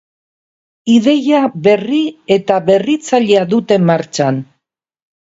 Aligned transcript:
Ideia 0.93 1.41
berri 1.67 1.99
eta 2.35 2.57
berritzailea 2.69 3.43
dute 3.53 3.77
martxan. 3.91 4.41